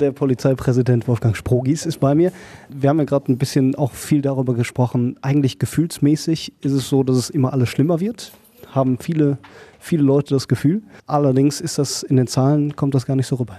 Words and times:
Der 0.00 0.10
Polizeipräsident 0.10 1.06
Wolfgang 1.06 1.36
Sprogis 1.36 1.86
ist 1.86 2.00
bei 2.00 2.16
mir. 2.16 2.32
Wir 2.68 2.90
haben 2.90 2.98
ja 2.98 3.04
gerade 3.04 3.30
ein 3.30 3.38
bisschen 3.38 3.76
auch 3.76 3.92
viel 3.92 4.22
darüber 4.22 4.54
gesprochen. 4.54 5.16
Eigentlich 5.22 5.60
gefühlsmäßig 5.60 6.52
ist 6.62 6.72
es 6.72 6.88
so, 6.88 7.04
dass 7.04 7.16
es 7.16 7.30
immer 7.30 7.52
alles 7.52 7.68
schlimmer 7.68 8.00
wird. 8.00 8.32
Haben 8.74 8.98
viele, 8.98 9.38
viele 9.78 10.02
Leute 10.02 10.34
das 10.34 10.48
Gefühl. 10.48 10.82
Allerdings 11.06 11.60
ist 11.60 11.78
das 11.78 12.02
in 12.02 12.16
den 12.16 12.26
Zahlen, 12.26 12.74
kommt 12.76 12.94
das 12.94 13.06
gar 13.06 13.16
nicht 13.16 13.26
so 13.26 13.36
rüber. 13.36 13.56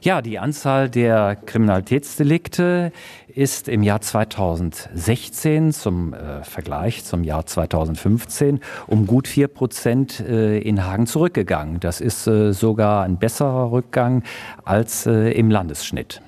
Ja, 0.00 0.22
die 0.22 0.38
Anzahl 0.38 0.88
der 0.88 1.36
Kriminalitätsdelikte 1.36 2.92
ist 3.28 3.68
im 3.68 3.82
Jahr 3.82 4.00
2016 4.00 5.72
zum 5.72 6.14
äh, 6.14 6.44
Vergleich 6.44 7.04
zum 7.04 7.24
Jahr 7.24 7.46
2015 7.46 8.60
um 8.86 9.06
gut 9.06 9.26
vier 9.28 9.48
Prozent 9.48 10.20
äh, 10.20 10.58
in 10.58 10.84
Hagen 10.84 11.06
zurückgegangen. 11.06 11.80
Das 11.80 12.00
ist 12.00 12.26
äh, 12.26 12.52
sogar 12.52 13.04
ein 13.04 13.18
besserer 13.18 13.72
Rückgang 13.72 14.22
als 14.64 15.06
äh, 15.06 15.32
im 15.32 15.50
Landesschnitt. 15.50 16.20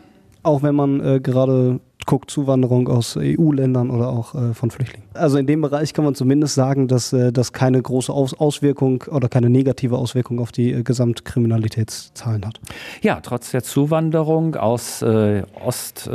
Auch 0.42 0.62
wenn 0.62 0.74
man 0.74 1.00
äh, 1.00 1.20
gerade 1.20 1.80
guckt, 2.06 2.30
Zuwanderung 2.30 2.88
aus 2.88 3.16
EU-Ländern 3.16 3.90
oder 3.90 4.08
auch 4.08 4.34
äh, 4.34 4.54
von 4.54 4.70
Flüchtlingen. 4.70 5.06
Also 5.14 5.38
in 5.38 5.46
dem 5.46 5.60
Bereich 5.60 5.92
kann 5.92 6.04
man 6.04 6.14
zumindest 6.14 6.54
sagen, 6.54 6.88
dass 6.88 7.10
das 7.10 7.52
keine 7.52 7.80
große 7.82 8.12
Aus 8.12 8.34
Auswirkung 8.34 9.04
oder 9.10 9.28
keine 9.28 9.50
negative 9.50 9.96
Auswirkung 9.96 10.38
auf 10.38 10.52
die 10.52 10.84
Gesamtkriminalitätszahlen 10.84 12.46
hat. 12.46 12.60
Ja, 13.02 13.20
trotz 13.20 13.50
der 13.50 13.62
Zuwanderung 13.62 14.56
aus 14.56 15.02
Ost- 15.02 16.08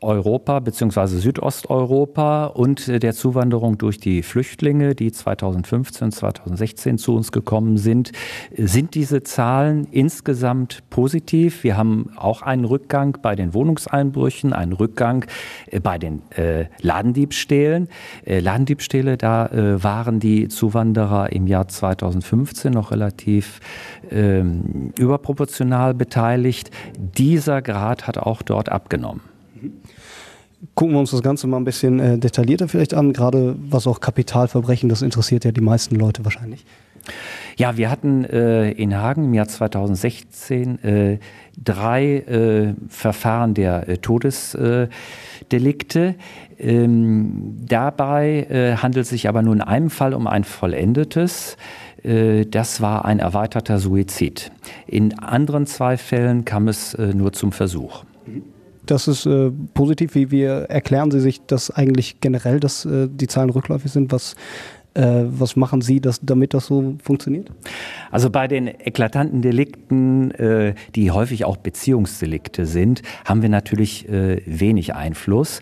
Europa 0.00 0.60
bzw. 0.60 1.06
Südosteuropa 1.18 2.46
und 2.46 3.02
der 3.02 3.14
Zuwanderung 3.14 3.78
durch 3.78 3.98
die 3.98 4.22
Flüchtlinge, 4.22 4.94
die 4.94 5.12
2015, 5.12 6.12
2016 6.12 6.98
zu 6.98 7.14
uns 7.14 7.32
gekommen 7.32 7.76
sind, 7.76 8.12
sind 8.56 8.94
diese 8.94 9.22
Zahlen 9.22 9.86
insgesamt 9.90 10.82
positiv. 10.90 11.64
Wir 11.64 11.76
haben 11.76 12.10
auch 12.16 12.42
einen 12.42 12.64
Rückgang 12.64 13.18
bei 13.22 13.34
den 13.34 13.54
Wohnungseinbrüchen, 13.54 14.52
einen 14.52 14.72
Rückgang 14.72 15.24
äh, 15.66 15.80
bei 15.80 15.98
den 15.98 16.22
äh, 16.30 16.66
Ladendiebstählen. 16.80 17.88
Äh, 18.24 18.40
Ladendiebstähle, 18.40 19.16
da 19.16 19.46
äh, 19.46 19.82
waren 19.82 20.20
die 20.20 20.48
Zuwanderer 20.48 21.32
im 21.32 21.46
Jahr 21.46 21.68
2015 21.68 22.72
noch 22.72 22.90
relativ 22.90 23.60
ähm, 24.10 24.92
überproportional 24.98 25.94
beteiligt. 25.94 26.70
Dieser 26.98 27.62
Grad 27.62 28.06
hat 28.06 28.18
auch 28.18 28.42
dort 28.42 28.68
abgenommen. 28.68 29.33
Gucken 30.74 30.94
wir 30.94 31.00
uns 31.00 31.10
das 31.10 31.22
Ganze 31.22 31.46
mal 31.46 31.58
ein 31.58 31.64
bisschen 31.64 32.00
äh, 32.00 32.18
detaillierter 32.18 32.68
vielleicht 32.68 32.94
an, 32.94 33.12
gerade 33.12 33.54
was 33.58 33.86
auch 33.86 34.00
Kapitalverbrechen, 34.00 34.88
das 34.88 35.02
interessiert 35.02 35.44
ja 35.44 35.52
die 35.52 35.60
meisten 35.60 35.96
Leute 35.96 36.24
wahrscheinlich. 36.24 36.64
Ja, 37.56 37.76
wir 37.76 37.88
hatten 37.90 38.24
äh, 38.24 38.72
in 38.72 38.96
Hagen 38.96 39.26
im 39.26 39.34
Jahr 39.34 39.46
2016 39.46 40.82
äh, 40.82 41.18
drei 41.62 42.16
äh, 42.16 42.74
Verfahren 42.88 43.54
der 43.54 43.88
äh, 43.88 43.98
Todesdelikte. 43.98 46.16
Ähm, 46.58 47.58
dabei 47.66 48.48
äh, 48.50 48.74
handelt 48.76 49.04
es 49.04 49.10
sich 49.10 49.28
aber 49.28 49.42
nur 49.42 49.54
in 49.54 49.60
einem 49.60 49.90
Fall 49.90 50.14
um 50.14 50.26
ein 50.26 50.42
vollendetes. 50.44 51.56
Das 52.06 52.82
war 52.82 53.06
ein 53.06 53.18
erweiterter 53.18 53.78
Suizid. 53.78 54.52
In 54.86 55.18
anderen 55.18 55.66
zwei 55.66 55.96
Fällen 55.96 56.44
kam 56.44 56.68
es 56.68 56.94
nur 56.98 57.32
zum 57.32 57.50
Versuch. 57.50 58.04
Das 58.86 59.08
ist 59.08 59.26
äh, 59.26 59.50
positiv. 59.72 60.14
Wie, 60.14 60.30
wie 60.30 60.42
erklären 60.42 61.10
Sie 61.10 61.20
sich 61.20 61.40
das 61.46 61.70
eigentlich 61.70 62.20
generell, 62.20 62.60
dass 62.60 62.84
äh, 62.84 63.08
die 63.10 63.26
Zahlen 63.26 63.50
rückläufig 63.50 63.90
sind? 63.90 64.12
Was 64.12 64.34
was 64.96 65.56
machen 65.56 65.80
Sie, 65.80 66.00
dass, 66.00 66.20
damit 66.20 66.54
das 66.54 66.66
so 66.66 66.94
funktioniert? 67.02 67.50
Also 68.10 68.30
bei 68.30 68.46
den 68.46 68.68
eklatanten 68.68 69.42
Delikten, 69.42 70.30
äh, 70.32 70.74
die 70.94 71.10
häufig 71.10 71.44
auch 71.44 71.56
Beziehungsdelikte 71.56 72.64
sind, 72.64 73.02
haben 73.24 73.42
wir 73.42 73.48
natürlich 73.48 74.08
äh, 74.08 74.40
wenig 74.46 74.94
Einfluss. 74.94 75.60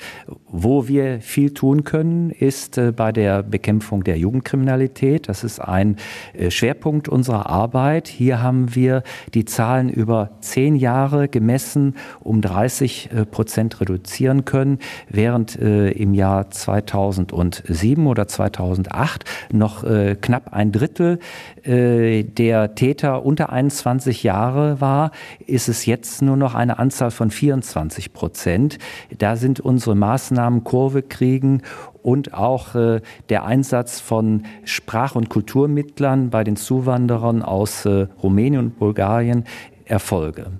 Wo 0.49 0.87
wir 0.87 1.23
viel 1.23 1.55
tun 1.55 1.85
können, 1.85 2.31
ist 2.31 2.77
äh, 2.77 2.93
bei 2.93 3.11
der 3.11 3.43
Bekämpfung 3.43 4.05
der 4.05 4.19
Jugendkriminalität. 4.19 5.29
Das 5.29 5.45
ist 5.45 5.61
ein 5.61 5.97
äh, 6.35 6.51
Schwerpunkt 6.51 7.09
unserer 7.09 7.49
Arbeit. 7.49 8.09
Hier 8.09 8.43
haben 8.43 8.75
wir 8.75 9.03
die 9.33 9.47
Zahlen 9.47 9.89
über 9.89 10.33
zehn 10.41 10.77
Jahre 10.77 11.29
gemessen 11.29 11.95
um 12.21 12.43
30 12.43 13.11
äh, 13.13 13.25
Prozent 13.25 13.81
reduzieren 13.81 14.45
können, 14.45 14.79
während 15.09 15.57
im 15.57 16.15
Jahr 16.15 16.51
2007 16.51 18.07
oder 18.07 18.29
2008 18.29 19.22
noch 19.53 19.85
äh, 19.85 20.17
knapp 20.21 20.53
ein 20.53 20.73
Drittel 20.73 21.19
äh, 21.63 22.23
der 22.23 22.75
Täter 22.75 23.25
unter 23.25 23.53
21 23.53 24.23
Jahre 24.23 24.81
war, 24.81 25.11
ist 25.47 25.69
es 25.69 25.87
jetzt 25.87 26.23
nur 26.23 26.37
noch 26.37 26.55
eine 26.55 26.79
Anzahl 26.79 27.11
von 27.11 27.31
24 27.31 28.13
Prozent. 28.13 28.79
Da 29.17 29.37
sind 29.37 29.61
unsere 29.61 29.95
Maßnahmen 29.95 30.65
Kurve 30.65 31.03
kriegen 31.03 31.63
und 32.03 32.35
auch 32.35 32.75
äh, 32.75 33.01
der 33.29 33.45
Einsatz 33.45 34.01
von 34.01 34.45
Sprach- 34.65 35.15
und 35.15 35.29
Kulturmittlern 35.29 36.31
bei 36.31 36.45
den 36.45 36.57
Zuwanderern 36.57 37.43
aus 37.43 37.85
äh, 37.87 38.07
Rumänien 38.23 38.67
und 38.67 38.79
Bulgarien 38.79 39.45
Erfolge. 39.85 40.53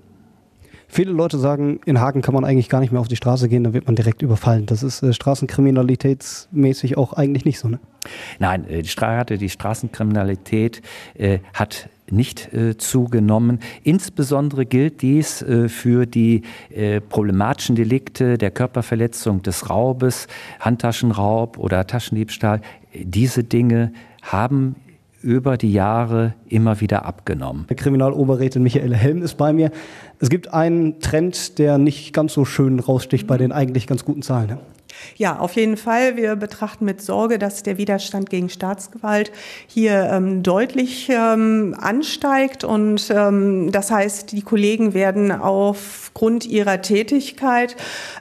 Viele 0.95 1.13
Leute 1.13 1.39
sagen, 1.39 1.81
in 1.87 2.01
Hagen 2.01 2.21
kann 2.21 2.35
man 2.35 2.45
eigentlich 2.45 2.69
gar 2.69 2.81
nicht 2.81 2.93
mehr 2.93 3.01
auf 3.01 3.09
die 3.09 3.17
Straße 3.17 3.49
gehen, 3.49 3.65
da 3.65 3.73
wird 3.73 3.87
man 3.87 3.97
direkt 3.97 4.21
überfallen. 4.21 4.67
Das 4.67 4.83
ist 4.83 5.03
äh, 5.03 5.15
straßenkriminalitätsmäßig 5.15 6.99
auch 6.99 7.15
eigentlich 7.15 7.47
nicht 7.47 7.61
so, 7.61 7.69
ne? 7.69 7.81
Nein, 8.39 8.69
äh, 8.69 8.83
die, 8.83 8.91
Stra 8.91 9.25
die 9.25 9.49
Straßenkriminalität 9.49 10.83
äh, 11.15 11.39
hat 11.55 11.89
nicht 12.11 12.53
äh, 12.53 12.77
zugenommen. 12.77 13.61
Insbesondere 13.85 14.67
gilt 14.67 15.01
dies 15.01 15.41
äh, 15.41 15.71
für 15.71 16.05
die 16.05 16.43
äh, 16.69 17.01
problematischen 17.01 17.75
Delikte 17.75 18.37
der 18.37 18.51
Körperverletzung, 18.51 19.41
des 19.41 19.71
Raubes, 19.71 20.27
Handtaschenraub 20.61 21.57
oder 21.57 21.87
Taschendiebstahl. 21.87 22.61
Diese 22.93 23.45
Dinge 23.45 23.95
haben 24.21 24.77
über 25.23 25.57
die 25.57 25.73
Jahre 25.73 26.35
immer 26.49 26.81
wieder 26.81 27.05
abgenommen. 27.07 27.67
Kriminaloberrätin 27.67 28.63
Michael 28.63 28.95
Helm 28.95 29.23
ist 29.23 29.37
bei 29.37 29.53
mir. 29.53 29.71
Es 30.19 30.29
gibt 30.29 30.53
einen 30.53 31.01
Trend, 31.01 31.59
der 31.59 31.79
nicht 31.79 32.13
ganz 32.13 32.35
so 32.35 32.45
schön 32.45 32.81
raussticht 32.81 33.27
bei 33.27 33.39
den 33.39 33.53
eigentlich 33.53 33.87
ganz 33.87 34.05
guten 34.05 34.23
Zahlen. 34.23 34.59
Ja, 35.17 35.39
auf 35.39 35.55
jeden 35.55 35.77
Fall. 35.77 36.17
Wir 36.17 36.37
betrachten 36.37 36.85
mit 36.85 37.03
Sorge, 37.03 37.39
dass 37.39 37.63
der 37.63 37.79
Widerstand 37.79 38.31
gegen 38.31 38.49
Staatsgewalt 38.49 39.33
hier 39.67 40.11
ähm, 40.13 40.43
deutlich 40.43 41.09
ähm, 41.11 41.77
ansteigt. 41.79 42.65
Und 42.65 43.11
ähm, 43.15 43.71
das 43.73 43.91
heißt, 43.91 44.33
die 44.33 44.43
Kollegen 44.43 44.95
werden 44.95 45.33
aufgrund 45.33 46.47
ihrer 46.47 46.83
Tätigkeit 46.83 47.77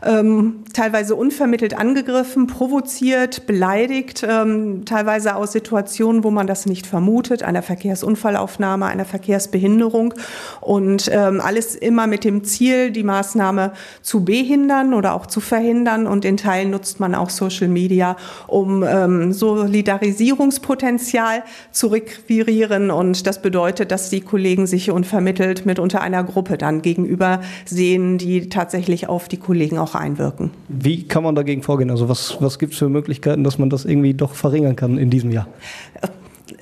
ähm, 0.05 0.63
teilweise 0.73 1.15
unvermittelt 1.15 1.77
angegriffen, 1.77 2.47
provoziert, 2.47 3.47
beleidigt, 3.47 4.25
ähm, 4.27 4.85
teilweise 4.85 5.35
aus 5.35 5.51
Situationen, 5.51 6.23
wo 6.23 6.31
man 6.31 6.47
das 6.47 6.65
nicht 6.65 6.87
vermutet, 6.87 7.43
einer 7.43 7.61
Verkehrsunfallaufnahme, 7.61 8.85
einer 8.85 9.05
Verkehrsbehinderung. 9.05 10.13
Und 10.61 11.09
ähm, 11.11 11.41
alles 11.41 11.75
immer 11.75 12.07
mit 12.07 12.23
dem 12.23 12.43
Ziel, 12.43 12.91
die 12.91 13.03
Maßnahme 13.03 13.73
zu 14.01 14.23
behindern 14.23 14.93
oder 14.93 15.13
auch 15.13 15.25
zu 15.25 15.41
verhindern 15.41 16.07
und 16.07 16.25
in 16.25 16.37
Teilen 16.37 16.60
nutzt 16.69 16.99
man 16.99 17.15
auch 17.15 17.29
Social 17.29 17.67
Media, 17.67 18.15
um 18.47 18.83
ähm, 18.83 19.33
Solidarisierungspotenzial 19.33 21.43
zu 21.71 21.87
requirieren. 21.87 22.91
Und 22.91 23.27
das 23.27 23.41
bedeutet, 23.41 23.91
dass 23.91 24.09
die 24.09 24.21
Kollegen 24.21 24.67
sich 24.67 24.91
unvermittelt 24.91 25.65
mit 25.65 25.79
unter 25.79 26.01
einer 26.01 26.23
Gruppe 26.23 26.57
dann 26.57 26.81
gegenüber 26.81 27.41
sehen, 27.65 28.17
die 28.17 28.49
tatsächlich 28.49 29.09
auf 29.09 29.27
die 29.27 29.37
Kollegen 29.37 29.77
auch 29.77 29.95
einwirken. 29.95 30.51
Wie 30.67 31.07
kann 31.07 31.23
man 31.23 31.35
dagegen 31.35 31.63
vorgehen? 31.63 31.89
Also 31.89 32.09
was, 32.09 32.37
was 32.39 32.59
gibt 32.59 32.73
es 32.73 32.79
für 32.79 32.89
Möglichkeiten, 32.89 33.43
dass 33.43 33.57
man 33.57 33.69
das 33.69 33.85
irgendwie 33.85 34.13
doch 34.13 34.35
verringern 34.35 34.75
kann 34.75 34.97
in 34.97 35.09
diesem 35.09 35.31
Jahr? 35.31 35.47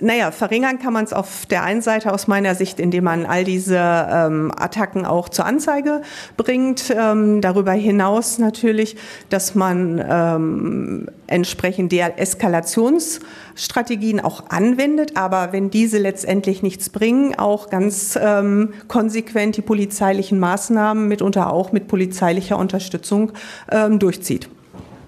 Naja, 0.01 0.31
verringern 0.31 0.79
kann 0.79 0.93
man 0.93 1.05
es 1.05 1.13
auf 1.13 1.45
der 1.45 1.63
einen 1.63 1.81
Seite 1.81 2.13
aus 2.13 2.27
meiner 2.27 2.55
Sicht, 2.55 2.79
indem 2.79 3.03
man 3.03 3.25
all 3.25 3.43
diese 3.43 3.77
ähm, 3.77 4.51
Attacken 4.57 5.05
auch 5.05 5.29
zur 5.29 5.45
Anzeige 5.45 6.01
bringt. 6.37 6.93
Ähm, 6.95 7.41
darüber 7.41 7.73
hinaus 7.73 8.39
natürlich, 8.39 8.95
dass 9.29 9.55
man 9.55 10.03
ähm, 10.07 11.07
entsprechend 11.27 11.91
der 11.91 12.19
Eskalationsstrategien 12.19 14.19
auch 14.19 14.49
anwendet, 14.49 15.17
aber 15.17 15.51
wenn 15.51 15.69
diese 15.69 15.97
letztendlich 15.97 16.63
nichts 16.63 16.89
bringen, 16.89 17.37
auch 17.37 17.69
ganz 17.69 18.17
ähm, 18.21 18.73
konsequent 18.87 19.57
die 19.57 19.61
polizeilichen 19.61 20.39
Maßnahmen 20.39 21.07
mitunter 21.07 21.51
auch 21.51 21.71
mit 21.71 21.87
polizeilicher 21.87 22.57
Unterstützung 22.57 23.31
ähm, 23.71 23.99
durchzieht. 23.99 24.49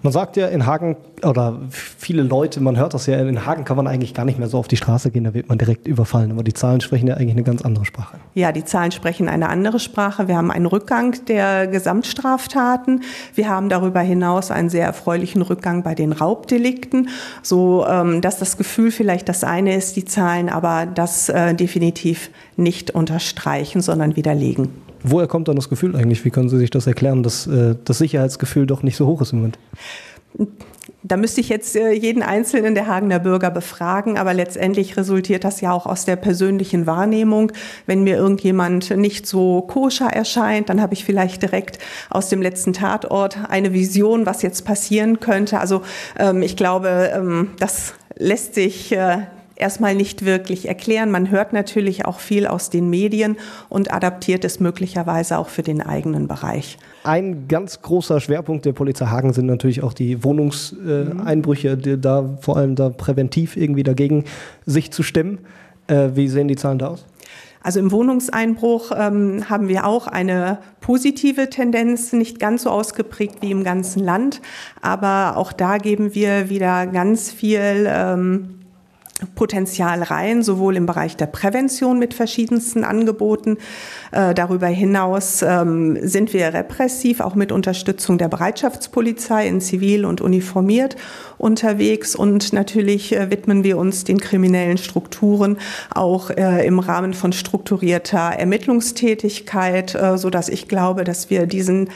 Man 0.04 0.12
sagt 0.12 0.36
ja 0.36 0.48
in 0.48 0.66
Hagen, 0.66 0.98
oder 1.24 1.60
viele 1.70 2.24
Leute, 2.24 2.60
man 2.60 2.76
hört 2.76 2.96
das 2.96 3.06
ja, 3.06 3.20
in 3.20 3.46
Hagen 3.46 3.66
kann 3.66 3.78
man 3.78 3.86
eigentlich 3.88 4.16
gar 4.16 4.26
nicht 4.26 4.40
mehr 4.40 4.48
so 4.48 4.58
auf 4.58 4.68
die 4.68 4.78
Straße 4.78 5.12
gehen, 5.12 5.24
da 5.24 5.34
wird 5.34 5.48
man 5.48 5.60
direkt 5.60 5.88
überfallen. 5.88 6.32
Aber 6.32 6.44
die 6.44 6.54
Zahlen 6.54 6.82
sprechen 6.82 7.08
ja 7.08 7.16
eigentlich 7.16 7.34
eine 7.34 7.44
ganz 7.44 7.62
andere 7.62 7.86
Sprache. 7.86 8.18
Ja, 8.34 8.52
die 8.52 8.66
Zahlen 8.66 8.92
sprechen 8.92 9.30
eine 9.30 9.50
andere 9.50 9.80
Sprache. 9.80 10.28
Wir 10.28 10.38
haben 10.38 10.50
einen 10.50 10.66
Rückgang 10.66 11.24
der 11.28 11.68
Gesamtstraftaten. 11.68 13.04
Wir 13.36 13.50
haben 13.50 13.70
darüber 13.70 14.00
hinaus 14.00 14.50
einen 14.50 14.70
sehr 14.70 14.86
erfreulichen 14.86 15.44
Rückgang 15.44 15.84
bei 15.84 15.94
den 15.94 16.14
Raubdelikten, 16.14 17.10
so 17.44 17.86
ähm, 17.88 18.22
dass 18.22 18.40
das 18.40 18.58
Gefühl 18.58 18.92
vielleicht 18.92 19.30
das 19.30 19.44
eine 19.44 19.76
ist, 19.76 19.96
die 19.96 20.06
Zahlen 20.06 20.50
aber 20.50 20.88
das 20.88 21.30
äh, 21.30 21.54
definitiv 21.54 22.32
nicht 22.58 22.92
unterstreichen, 22.92 23.82
sondern 23.82 24.16
widerlegen. 24.16 24.70
Woher 25.04 25.28
kommt 25.28 25.48
dann 25.48 25.56
das 25.56 25.70
Gefühl 25.70 25.96
eigentlich? 25.96 26.24
Wie 26.26 26.30
können 26.30 26.50
Sie 26.50 26.58
sich 26.58 26.70
das 26.70 26.88
erklären, 26.88 27.24
dass 27.24 27.48
äh, 27.48 27.76
das 27.84 27.98
Sicherheitsgefühl 27.98 28.66
doch 28.66 28.84
nicht 28.84 28.98
so 28.98 29.08
hoch 29.08 29.22
ist 29.22 29.34
im 29.34 29.40
Moment? 29.40 29.60
Da 31.04 31.18
müsste 31.18 31.42
ich 31.42 31.50
jetzt 31.50 31.76
äh, 31.76 31.92
jeden 31.92 32.22
einzelnen 32.22 32.76
der 32.76 32.88
Hagener 32.88 33.20
Bürger 33.20 33.50
befragen, 33.50 34.18
aber 34.18 34.34
letztendlich 34.34 34.98
resultiert 34.98 35.44
das 35.44 35.60
ja 35.60 35.72
auch 35.72 35.88
aus 35.88 36.06
der 36.06 36.16
persönlichen 36.16 36.86
Wahrnehmung. 36.86 37.52
Wenn 37.88 38.04
mir 38.04 38.18
irgendjemand 38.18 38.96
nicht 38.96 39.26
so 39.26 39.62
koscher 39.62 40.08
erscheint, 40.08 40.70
dann 40.70 40.82
habe 40.82 40.94
ich 40.94 41.04
vielleicht 41.04 41.42
direkt 41.42 41.80
aus 42.10 42.30
dem 42.30 42.42
letzten 42.42 42.74
Tatort 42.74 43.38
eine 43.50 43.74
Vision, 43.74 44.26
was 44.28 44.44
jetzt 44.44 44.64
passieren 44.64 45.20
könnte. 45.20 45.60
Also 45.60 45.82
ähm, 46.20 46.44
ich 46.44 46.56
glaube, 46.56 47.12
ähm, 47.14 47.50
das 47.58 47.94
lässt 48.18 48.54
sich 48.54 48.92
äh, 48.92 49.24
erstmal 49.62 49.96
nicht 49.96 50.26
wirklich 50.26 50.68
erklären. 50.68 51.12
Man 51.12 51.30
hört 51.32 51.54
natürlich 51.54 52.06
auch 52.06 52.20
viel 52.20 52.48
aus 52.48 52.70
den 52.70 52.90
Medien 52.90 53.38
und 53.70 53.94
adaptiert 53.94 54.44
es 54.44 54.60
möglicherweise 54.60 55.38
auch 55.38 55.50
für 55.50 55.64
den 55.64 55.82
eigenen 55.82 56.28
Bereich. 56.28 56.78
Ein 57.04 57.48
ganz 57.48 57.82
großer 57.82 58.20
Schwerpunkt 58.20 58.66
der 58.66 58.74
Polizei 58.74 59.06
Hagen 59.06 59.34
sind 59.34 59.46
natürlich 59.46 59.84
auch 59.84 59.94
die 59.94 60.24
Wohnungseinbrüche, 60.24 61.70
äh, 61.70 61.98
da 61.98 62.38
vor 62.42 62.58
allem 62.58 62.76
da 62.76 62.90
präventiv 62.90 63.56
irgendwie 63.56 63.84
dagegen 63.84 64.26
sich 64.66 64.92
zu 64.92 65.04
stemmen. 65.04 65.40
Äh, 65.88 66.10
wie 66.16 66.28
sehen 66.28 66.48
die 66.48 66.56
Zahlen 66.56 66.80
da 66.80 66.90
aus? 66.90 67.06
Also 67.64 67.80
im 67.80 67.92
Wohnungseinbruch 67.92 68.92
ähm, 68.96 69.50
haben 69.50 69.68
wir 69.68 69.86
auch 69.86 70.08
eine 70.08 70.58
positive 70.80 71.50
Tendenz, 71.50 72.12
nicht 72.12 72.40
ganz 72.40 72.64
so 72.64 72.72
ausgeprägt 72.72 73.38
wie 73.42 73.52
im 73.52 73.64
ganzen 73.64 74.04
Land, 74.04 74.42
aber 74.82 75.38
auch 75.38 75.54
da 75.54 75.78
geben 75.78 76.16
wir 76.16 76.50
wieder 76.50 76.88
ganz 76.88 77.30
viel 77.32 77.86
ähm, 77.88 78.61
Potenzial 79.36 80.04
rein, 80.04 80.44
sowohl 80.44 80.76
im 80.76 80.86
Bereich 80.86 81.16
der 81.16 81.28
Prävention 81.28 82.00
mit 82.00 82.14
verschiedensten 82.14 82.84
Angeboten. 82.84 83.58
Äh, 84.12 84.34
darüber 84.34 84.68
hinaus 84.68 85.42
ähm, 85.42 85.98
sind 86.02 86.34
wir 86.34 86.54
repressiv, 86.54 87.20
auch 87.20 87.36
mit 87.36 87.52
Unterstützung 87.52 88.18
der 88.18 88.28
Bereitschaftspolizei 88.28 89.48
in 89.48 89.62
Zivil 89.62 90.06
und 90.06 90.22
uniformiert 90.22 90.96
unterwegs. 91.38 92.16
Und 92.16 92.54
natürlich 92.54 93.16
äh, 93.16 93.30
widmen 93.30 93.64
wir 93.64 93.78
uns 93.78 94.04
den 94.04 94.20
kriminellen 94.20 94.78
Strukturen 94.78 95.58
auch 95.94 96.30
äh, 96.32 96.66
im 96.66 96.80
Rahmen 96.80 97.14
von 97.14 97.34
strukturierter 97.34 98.32
Ermittlungstätigkeit, 98.38 99.98
so 100.16 100.30
dass 100.30 100.50
ich 100.50 100.68
glaube, 100.68 101.04
dass 101.04 101.30
wir 101.30 101.46
diesen 101.46 101.90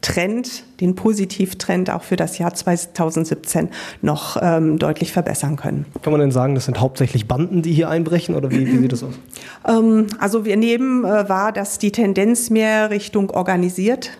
Trend, 0.00 0.64
den 0.80 0.94
Positivtrend 0.94 1.90
auch 1.90 2.02
für 2.02 2.16
das 2.16 2.38
Jahr 2.38 2.54
2017 2.54 3.68
noch 4.00 4.36
ähm, 4.40 4.78
deutlich 4.78 5.12
verbessern 5.12 5.56
können. 5.56 5.86
Kann 6.02 6.12
man 6.12 6.20
denn 6.20 6.30
sagen, 6.30 6.54
das 6.54 6.66
sind 6.66 6.80
hauptsächlich 6.80 7.26
Banden, 7.26 7.62
die 7.62 7.72
hier 7.72 7.88
einbrechen 7.88 8.34
oder 8.34 8.50
wie, 8.50 8.66
wie 8.66 8.78
sieht 8.78 8.92
das 8.92 9.02
aus? 9.02 9.14
Ähm, 9.66 10.06
also 10.20 10.44
wir 10.44 10.56
nehmen 10.56 11.04
äh, 11.04 11.28
wahr, 11.28 11.52
dass 11.52 11.78
die 11.78 11.90
Tendenz 11.90 12.48
mehr 12.48 12.90
Richtung 12.90 13.30
organisiert 13.30 14.12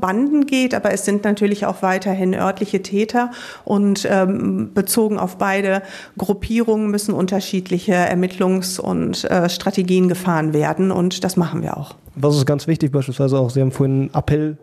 Banden 0.00 0.46
geht, 0.46 0.74
aber 0.74 0.92
es 0.92 1.04
sind 1.04 1.24
natürlich 1.24 1.66
auch 1.66 1.82
weiterhin 1.82 2.34
örtliche 2.34 2.82
Täter 2.82 3.30
und 3.64 4.06
ähm, 4.08 4.70
bezogen 4.74 5.18
auf 5.18 5.38
beide 5.38 5.82
Gruppierungen 6.16 6.90
müssen 6.90 7.14
unterschiedliche 7.14 7.94
Ermittlungs- 7.94 8.78
und 8.78 9.24
äh, 9.24 9.48
Strategien 9.48 10.08
gefahren 10.08 10.52
werden 10.52 10.90
und 10.90 11.24
das 11.24 11.36
machen 11.36 11.62
wir 11.62 11.76
auch. 11.76 11.94
Was 12.14 12.36
ist 12.36 12.46
ganz 12.46 12.66
wichtig 12.66 12.92
beispielsweise 12.92 13.38
auch, 13.38 13.50
Sie 13.50 13.60
haben 13.60 13.72
vorhin 13.72 14.02
einen 14.02 14.14
Appell 14.14 14.56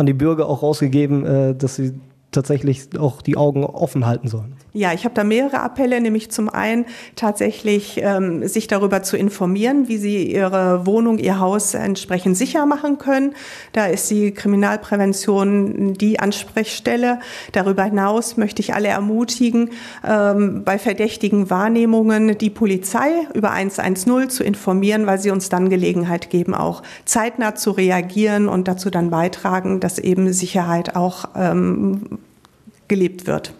an 0.00 0.06
die 0.06 0.14
Bürger 0.14 0.48
auch 0.48 0.62
rausgegeben, 0.62 1.24
äh, 1.24 1.54
dass 1.54 1.76
sie 1.76 1.92
tatsächlich 2.30 2.88
auch 2.98 3.22
die 3.22 3.36
Augen 3.36 3.64
offen 3.64 4.06
halten 4.06 4.28
sollen. 4.28 4.54
Ja, 4.72 4.92
ich 4.92 5.04
habe 5.04 5.14
da 5.14 5.24
mehrere 5.24 5.60
Appelle, 5.60 6.00
nämlich 6.00 6.30
zum 6.30 6.48
einen 6.48 6.86
tatsächlich 7.16 8.00
ähm, 8.02 8.46
sich 8.46 8.68
darüber 8.68 9.02
zu 9.02 9.16
informieren, 9.16 9.88
wie 9.88 9.96
sie 9.96 10.30
ihre 10.30 10.86
Wohnung, 10.86 11.18
ihr 11.18 11.40
Haus 11.40 11.74
entsprechend 11.74 12.36
sicher 12.36 12.66
machen 12.66 12.98
können. 12.98 13.34
Da 13.72 13.86
ist 13.86 14.08
die 14.10 14.30
Kriminalprävention 14.30 15.94
die 15.94 16.20
Ansprechstelle. 16.20 17.18
Darüber 17.50 17.82
hinaus 17.82 18.36
möchte 18.36 18.62
ich 18.62 18.72
alle 18.72 18.88
ermutigen, 18.88 19.70
ähm, 20.06 20.62
bei 20.64 20.78
verdächtigen 20.78 21.50
Wahrnehmungen 21.50 22.38
die 22.38 22.50
Polizei 22.50 23.10
über 23.34 23.50
110 23.50 24.30
zu 24.30 24.44
informieren, 24.44 25.06
weil 25.06 25.18
sie 25.18 25.30
uns 25.30 25.48
dann 25.48 25.68
Gelegenheit 25.68 26.30
geben, 26.30 26.54
auch 26.54 26.84
zeitnah 27.04 27.56
zu 27.56 27.72
reagieren 27.72 28.48
und 28.48 28.68
dazu 28.68 28.88
dann 28.88 29.10
beitragen, 29.10 29.80
dass 29.80 29.98
eben 29.98 30.32
Sicherheit 30.32 30.94
auch 30.94 31.24
ähm, 31.34 32.19
gelebt 32.90 33.28
wird. 33.28 33.54